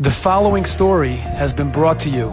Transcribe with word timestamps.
The 0.00 0.12
following 0.12 0.64
story 0.64 1.16
has 1.16 1.52
been 1.52 1.72
brought 1.72 1.98
to 2.00 2.08
you 2.08 2.28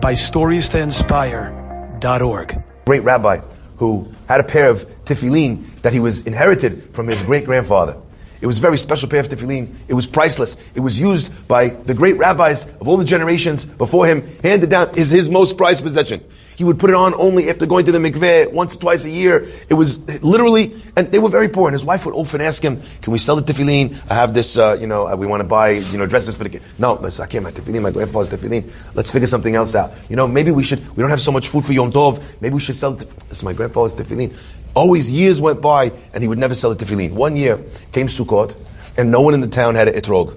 by 0.00 0.12
StoriesToInspire.org. 0.12 2.64
Great 2.86 3.02
rabbi 3.02 3.38
who 3.78 4.12
had 4.28 4.38
a 4.38 4.44
pair 4.44 4.70
of 4.70 4.86
tefillin 5.04 5.64
that 5.82 5.92
he 5.92 5.98
was 5.98 6.24
inherited 6.28 6.80
from 6.94 7.08
his 7.08 7.24
great 7.24 7.44
grandfather. 7.44 7.96
It 8.40 8.46
was 8.46 8.60
a 8.60 8.62
very 8.62 8.78
special 8.78 9.08
pair 9.08 9.18
of 9.18 9.26
tefillin. 9.26 9.74
It 9.88 9.94
was 9.94 10.06
priceless. 10.06 10.70
It 10.76 10.80
was 10.80 11.00
used 11.00 11.48
by 11.48 11.70
the 11.70 11.92
great 11.92 12.18
rabbis 12.18 12.68
of 12.80 12.86
all 12.86 12.96
the 12.96 13.04
generations 13.04 13.64
before 13.64 14.06
him, 14.06 14.22
handed 14.44 14.70
down 14.70 14.96
is 14.96 15.10
his 15.10 15.28
most 15.28 15.58
prized 15.58 15.82
possession. 15.82 16.20
He 16.58 16.64
would 16.64 16.80
put 16.80 16.90
it 16.90 16.96
on 16.96 17.14
only 17.14 17.48
after 17.50 17.66
going 17.66 17.84
to 17.84 17.92
the 17.92 18.00
mikveh 18.00 18.52
once 18.52 18.74
or 18.74 18.80
twice 18.80 19.04
a 19.04 19.10
year. 19.10 19.46
It 19.68 19.74
was 19.74 20.00
literally, 20.24 20.72
and 20.96 21.06
they 21.12 21.20
were 21.20 21.28
very 21.28 21.46
poor. 21.46 21.68
And 21.68 21.72
his 21.72 21.84
wife 21.84 22.04
would 22.04 22.16
often 22.16 22.40
ask 22.40 22.64
him, 22.64 22.80
"Can 23.00 23.12
we 23.12 23.20
sell 23.20 23.36
the 23.36 23.42
tefillin? 23.42 23.94
I 24.10 24.14
have 24.14 24.34
this, 24.34 24.58
uh, 24.58 24.76
you 24.80 24.88
know, 24.88 25.06
uh, 25.06 25.14
we 25.14 25.24
want 25.24 25.40
to 25.40 25.46
buy, 25.46 25.70
you 25.92 25.98
know, 25.98 26.06
dresses 26.06 26.34
for 26.34 26.42
the 26.42 26.50
kid." 26.50 26.62
No, 26.76 26.98
I 26.98 27.26
can't 27.26 27.44
buy 27.44 27.52
tefillin. 27.52 27.82
My 27.82 27.92
grandfather's 27.92 28.30
tefillin. 28.30 28.64
Let's 28.96 29.12
figure 29.12 29.28
something 29.28 29.54
else 29.54 29.76
out. 29.76 29.92
You 30.08 30.16
know, 30.16 30.26
maybe 30.26 30.50
we 30.50 30.64
should. 30.64 30.80
We 30.96 31.00
don't 31.00 31.10
have 31.10 31.20
so 31.20 31.30
much 31.30 31.46
food 31.46 31.64
for 31.64 31.72
Yom 31.72 31.92
Tov. 31.92 32.20
Maybe 32.40 32.54
we 32.54 32.60
should 32.60 32.74
sell 32.74 32.94
it. 32.94 33.06
This 33.28 33.44
my 33.44 33.52
grandfather's 33.52 33.94
tefillin. 33.94 34.32
Always 34.74 35.12
years 35.12 35.40
went 35.40 35.60
by, 35.62 35.92
and 36.12 36.24
he 36.24 36.28
would 36.28 36.38
never 36.38 36.56
sell 36.56 36.74
the 36.74 36.84
tefillin. 36.84 37.12
One 37.12 37.36
year 37.36 37.60
came 37.92 38.08
Sukkot, 38.08 38.56
and 38.96 39.12
no 39.12 39.20
one 39.20 39.32
in 39.32 39.42
the 39.42 39.46
town 39.46 39.76
had 39.76 39.86
an 39.86 39.94
etrog. 39.94 40.34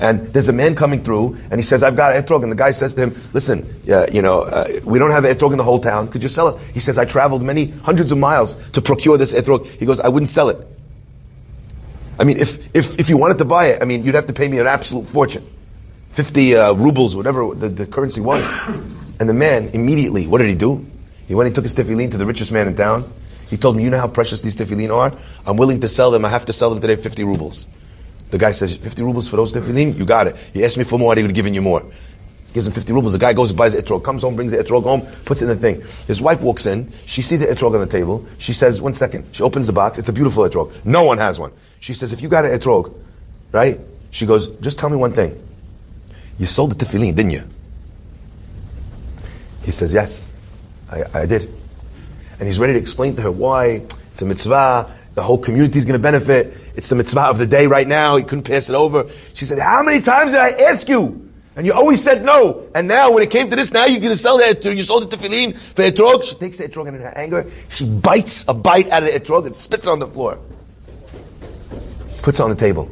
And 0.00 0.20
there's 0.32 0.48
a 0.48 0.52
man 0.52 0.74
coming 0.74 1.02
through, 1.02 1.36
and 1.50 1.54
he 1.54 1.62
says, 1.62 1.82
I've 1.82 1.96
got 1.96 2.14
etrog. 2.14 2.42
And 2.42 2.52
the 2.52 2.56
guy 2.56 2.70
says 2.70 2.94
to 2.94 3.02
him, 3.02 3.10
listen, 3.32 3.68
uh, 3.90 4.06
you 4.12 4.22
know, 4.22 4.42
uh, 4.42 4.66
we 4.84 4.98
don't 4.98 5.10
have 5.10 5.24
etrog 5.24 5.52
in 5.52 5.58
the 5.58 5.64
whole 5.64 5.80
town. 5.80 6.08
Could 6.08 6.22
you 6.22 6.28
sell 6.28 6.48
it? 6.48 6.60
He 6.72 6.80
says, 6.80 6.98
I 6.98 7.04
traveled 7.04 7.42
many 7.42 7.66
hundreds 7.66 8.12
of 8.12 8.18
miles 8.18 8.70
to 8.70 8.82
procure 8.82 9.18
this 9.18 9.34
etrog. 9.34 9.66
He 9.78 9.86
goes, 9.86 10.00
I 10.00 10.08
wouldn't 10.08 10.28
sell 10.28 10.48
it. 10.48 10.66
I 12.20 12.24
mean, 12.24 12.36
if, 12.36 12.74
if, 12.74 12.98
if 12.98 13.08
you 13.08 13.16
wanted 13.16 13.38
to 13.38 13.44
buy 13.44 13.66
it, 13.66 13.82
I 13.82 13.84
mean, 13.84 14.04
you'd 14.04 14.14
have 14.14 14.26
to 14.26 14.32
pay 14.32 14.48
me 14.48 14.58
an 14.58 14.66
absolute 14.66 15.06
fortune. 15.06 15.46
50 16.08 16.56
uh, 16.56 16.72
rubles, 16.72 17.16
whatever 17.16 17.54
the, 17.54 17.68
the 17.68 17.86
currency 17.86 18.20
was. 18.20 18.50
And 19.20 19.28
the 19.28 19.34
man, 19.34 19.68
immediately, 19.68 20.26
what 20.26 20.38
did 20.38 20.48
he 20.48 20.56
do? 20.56 20.86
He 21.26 21.34
went 21.34 21.46
and 21.46 21.54
took 21.54 21.64
his 21.64 21.74
tefillin 21.74 22.10
to 22.10 22.16
the 22.16 22.26
richest 22.26 22.50
man 22.50 22.66
in 22.66 22.74
town. 22.74 23.10
He 23.48 23.56
told 23.56 23.76
me, 23.76 23.84
you 23.84 23.90
know 23.90 23.98
how 23.98 24.08
precious 24.08 24.40
these 24.42 24.56
tefillin 24.56 24.92
are? 24.92 25.12
I'm 25.46 25.56
willing 25.56 25.80
to 25.80 25.88
sell 25.88 26.10
them. 26.10 26.24
I 26.24 26.28
have 26.28 26.44
to 26.46 26.52
sell 26.52 26.70
them 26.70 26.80
today 26.80 26.96
50 26.96 27.24
rubles. 27.24 27.66
The 28.30 28.38
guy 28.38 28.52
says, 28.52 28.76
50 28.76 29.02
rubles 29.02 29.28
for 29.30 29.36
those 29.36 29.52
tefillin? 29.52 29.98
You 29.98 30.04
got 30.04 30.26
it. 30.26 30.36
He 30.52 30.64
asked 30.64 30.76
me 30.78 30.84
for 30.84 30.98
more, 30.98 31.12
I 31.12 31.16
would 31.16 31.24
have 31.24 31.34
given 31.34 31.54
you 31.54 31.62
more. 31.62 31.82
Gives 32.52 32.66
him 32.66 32.72
50 32.72 32.92
rubles. 32.92 33.12
The 33.12 33.18
guy 33.18 33.32
goes 33.32 33.50
and 33.50 33.58
buys 33.58 33.74
the 33.74 33.82
etrog, 33.82 34.04
comes 34.04 34.22
home, 34.22 34.36
brings 34.36 34.52
the 34.52 34.58
etrog 34.58 34.82
home, 34.82 35.02
puts 35.24 35.42
it 35.42 35.44
in 35.44 35.48
the 35.50 35.56
thing. 35.56 35.80
His 36.06 36.20
wife 36.20 36.42
walks 36.42 36.66
in. 36.66 36.90
She 37.06 37.22
sees 37.22 37.40
the 37.40 37.46
etrog 37.46 37.74
on 37.74 37.80
the 37.80 37.86
table. 37.86 38.26
She 38.38 38.52
says, 38.52 38.80
one 38.80 38.94
second. 38.94 39.26
She 39.32 39.42
opens 39.42 39.66
the 39.66 39.72
box. 39.72 39.98
It's 39.98 40.08
a 40.08 40.12
beautiful 40.12 40.44
etrog. 40.44 40.84
No 40.84 41.04
one 41.04 41.18
has 41.18 41.38
one. 41.38 41.52
She 41.80 41.94
says, 41.94 42.12
if 42.12 42.22
you 42.22 42.28
got 42.28 42.44
an 42.44 42.58
etrog, 42.58 42.94
right? 43.52 43.78
She 44.10 44.26
goes, 44.26 44.48
just 44.60 44.78
tell 44.78 44.88
me 44.90 44.96
one 44.96 45.12
thing. 45.12 45.42
You 46.38 46.46
sold 46.46 46.72
the 46.72 46.84
tefillin, 46.84 47.14
didn't 47.14 47.32
you? 47.32 47.42
He 49.62 49.70
says, 49.70 49.92
yes, 49.92 50.32
I, 50.90 51.02
I 51.20 51.26
did. 51.26 51.42
And 52.38 52.46
he's 52.46 52.58
ready 52.58 52.72
to 52.74 52.78
explain 52.78 53.16
to 53.16 53.22
her 53.22 53.30
why 53.30 53.82
it's 54.18 54.22
a 54.22 54.26
mitzvah, 54.26 54.92
the 55.14 55.22
whole 55.22 55.38
community 55.38 55.78
is 55.78 55.84
going 55.84 55.96
to 55.96 56.02
benefit. 56.02 56.48
It's 56.74 56.88
the 56.88 56.96
mitzvah 56.96 57.26
of 57.26 57.38
the 57.38 57.46
day 57.46 57.68
right 57.68 57.86
now. 57.86 58.16
He 58.16 58.24
couldn't 58.24 58.42
pass 58.42 58.68
it 58.68 58.74
over. 58.74 59.08
She 59.34 59.44
said, 59.44 59.60
How 59.60 59.80
many 59.84 60.00
times 60.00 60.32
did 60.32 60.40
I 60.40 60.50
ask 60.50 60.88
you? 60.88 61.30
And 61.54 61.64
you 61.64 61.72
always 61.72 62.02
said 62.02 62.24
no. 62.24 62.68
And 62.74 62.88
now, 62.88 63.12
when 63.12 63.22
it 63.22 63.30
came 63.30 63.48
to 63.48 63.54
this, 63.54 63.72
now 63.72 63.86
you're 63.86 64.00
going 64.00 64.10
to 64.10 64.16
sell 64.16 64.38
that. 64.38 64.64
You 64.64 64.82
sold 64.82 65.04
it 65.04 65.10
tefillin 65.16 65.56
for 65.56 65.82
etrog. 65.82 66.24
She 66.24 66.34
takes 66.34 66.56
the 66.58 66.68
etrog 66.68 66.88
and 66.88 66.96
in 66.96 67.02
her 67.02 67.16
anger, 67.16 67.48
she 67.68 67.88
bites 67.88 68.44
a 68.48 68.54
bite 68.54 68.88
out 68.90 69.04
of 69.04 69.12
the 69.12 69.20
etrog 69.20 69.46
and 69.46 69.54
spits 69.54 69.86
it 69.86 69.90
on 69.90 70.00
the 70.00 70.08
floor. 70.08 70.40
Puts 72.22 72.40
it 72.40 72.42
on 72.42 72.50
the 72.50 72.56
table. 72.56 72.90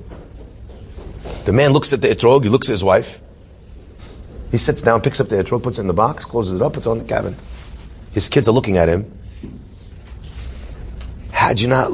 The 1.45 1.53
man 1.53 1.73
looks 1.73 1.93
at 1.93 2.03
the 2.03 2.09
etrog. 2.09 2.45
He 2.45 2.51
looks 2.51 2.69
at 2.69 2.73
his 2.73 2.85
wife. 2.85 3.21
He 4.53 4.59
sits 4.59 4.81
down, 4.81 5.01
picks 5.01 5.21
up 5.21 5.29
the 5.29 5.43
etrog, 5.43 5.65
puts 5.65 5.79
it 5.79 5.81
in 5.81 5.87
the 5.89 5.93
box, 5.93 6.25
closes 6.25 6.61
it 6.61 6.63
up, 6.65 6.75
puts 6.75 6.87
it 6.87 6.91
on 6.91 6.99
the 6.99 7.05
cabin. 7.05 7.35
His 8.13 8.29
kids 8.29 8.47
are 8.47 8.53
looking 8.53 8.77
at 8.77 8.89
him. 8.89 9.11
How'd 11.47 11.61
you 11.61 11.69
not 11.69 11.93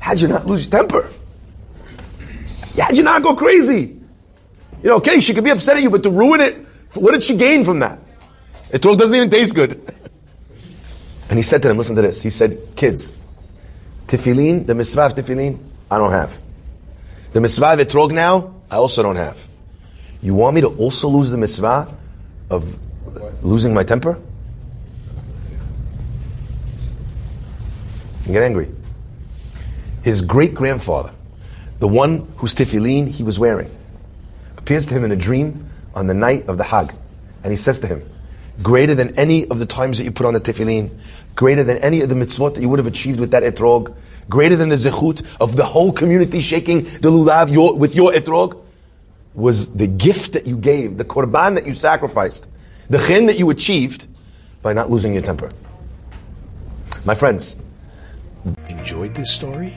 How'd 0.00 0.22
you 0.22 0.28
not 0.28 0.46
lose 0.46 0.64
your 0.64 0.80
temper? 0.80 1.10
How'd 2.80 2.96
you 2.96 3.02
not 3.02 3.22
go 3.22 3.36
crazy? 3.36 4.00
You 4.82 4.88
know, 4.88 4.96
okay, 4.96 5.20
she 5.20 5.34
could 5.34 5.44
be 5.44 5.50
upset 5.50 5.76
at 5.76 5.82
you, 5.82 5.90
but 5.90 6.02
to 6.04 6.10
ruin 6.10 6.40
it, 6.40 6.56
what 6.94 7.12
did 7.12 7.22
she 7.22 7.36
gain 7.36 7.62
from 7.62 7.80
that? 7.80 8.00
It 8.70 8.80
doesn't 8.80 9.14
even 9.14 9.28
taste 9.28 9.54
good. 9.54 9.72
and 11.28 11.38
he 11.38 11.42
said 11.42 11.60
to 11.60 11.68
them, 11.68 11.76
listen 11.76 11.94
to 11.96 12.02
this. 12.02 12.22
He 12.22 12.30
said, 12.30 12.56
kids, 12.74 13.18
tefillin, 14.06 14.66
the 14.66 14.74
mitzvah 14.74 15.10
tefillin, 15.10 15.58
I 15.90 15.98
don't 15.98 16.12
have. 16.12 16.40
The 17.34 17.42
mitzvah 17.42 17.74
of 17.74 17.80
etrog 17.80 18.12
now, 18.12 18.54
I 18.70 18.76
also 18.76 19.02
don't 19.02 19.16
have. 19.16 19.46
You 20.22 20.34
want 20.34 20.54
me 20.54 20.62
to 20.62 20.68
also 20.68 21.08
lose 21.08 21.28
the 21.28 21.36
mitzvah 21.36 21.94
of 22.48 23.44
losing 23.44 23.74
my 23.74 23.82
temper? 23.82 24.18
You 28.24 28.32
get 28.32 28.42
angry 28.42 28.70
his 30.06 30.22
great 30.22 30.54
grandfather, 30.54 31.12
the 31.80 31.88
one 31.88 32.28
whose 32.36 32.54
tefillin 32.54 33.08
he 33.08 33.24
was 33.24 33.40
wearing, 33.40 33.68
appears 34.56 34.86
to 34.86 34.94
him 34.94 35.02
in 35.02 35.10
a 35.10 35.16
dream 35.16 35.66
on 35.96 36.06
the 36.06 36.14
night 36.14 36.48
of 36.48 36.58
the 36.58 36.62
Hag. 36.62 36.94
And 37.42 37.52
he 37.52 37.56
says 37.56 37.80
to 37.80 37.88
him, 37.88 38.08
greater 38.62 38.94
than 38.94 39.18
any 39.18 39.48
of 39.48 39.58
the 39.58 39.66
times 39.66 39.98
that 39.98 40.04
you 40.04 40.12
put 40.12 40.24
on 40.24 40.32
the 40.32 40.38
tefillin, 40.38 40.92
greater 41.34 41.64
than 41.64 41.78
any 41.78 42.02
of 42.02 42.08
the 42.08 42.14
mitzvot 42.14 42.54
that 42.54 42.60
you 42.60 42.68
would 42.68 42.78
have 42.78 42.86
achieved 42.86 43.18
with 43.18 43.32
that 43.32 43.42
etrog, 43.42 43.96
greater 44.28 44.54
than 44.54 44.68
the 44.68 44.76
zechut 44.76 45.36
of 45.40 45.56
the 45.56 45.64
whole 45.64 45.90
community 45.90 46.40
shaking 46.40 46.84
the 46.84 47.10
lulav 47.10 47.52
your, 47.52 47.76
with 47.76 47.96
your 47.96 48.12
etrog, 48.12 48.62
was 49.34 49.72
the 49.72 49.88
gift 49.88 50.34
that 50.34 50.46
you 50.46 50.56
gave, 50.56 50.98
the 50.98 51.04
korban 51.04 51.56
that 51.56 51.66
you 51.66 51.74
sacrificed, 51.74 52.46
the 52.88 52.98
chen 52.98 53.26
that 53.26 53.40
you 53.40 53.50
achieved 53.50 54.06
by 54.62 54.72
not 54.72 54.88
losing 54.88 55.14
your 55.14 55.22
temper. 55.22 55.50
My 57.04 57.16
friends. 57.16 57.60
Enjoyed 58.68 59.12
this 59.12 59.34
story? 59.34 59.76